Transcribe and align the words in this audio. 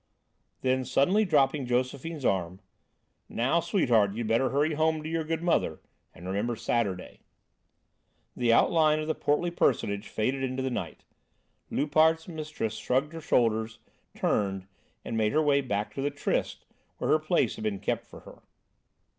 Then 0.61 0.83
suddenly 0.83 1.25
dropping 1.25 1.67
Josephine's 1.67 2.25
arm: 2.25 2.59
"Now, 3.29 3.59
sweetheart, 3.59 4.15
you'd 4.15 4.25
better 4.27 4.49
hurry 4.49 4.73
home 4.73 5.03
to 5.03 5.07
your 5.09 5.23
good 5.23 5.43
mother, 5.43 5.79
and 6.11 6.25
remember 6.25 6.55
Saturday." 6.55 7.19
The 8.35 8.51
outline 8.51 8.97
of 8.97 9.05
the 9.05 9.13
portly 9.13 9.51
personage 9.51 10.07
faded 10.09 10.41
into 10.41 10.63
the 10.63 10.71
night. 10.71 11.03
Loupart's 11.69 12.27
mistress 12.27 12.73
shrugged 12.77 13.13
her 13.13 13.21
shoulders, 13.21 13.77
turned, 14.15 14.65
and 15.05 15.15
made 15.15 15.33
her 15.33 15.43
way 15.43 15.61
back 15.61 15.93
to 15.93 16.01
the 16.01 16.09
"Tryst," 16.09 16.65
where 16.97 17.11
her 17.11 17.19
place 17.19 17.53
had 17.53 17.63
been 17.63 17.77
kept 17.79 18.07
for 18.07 18.21
her. 18.21 18.41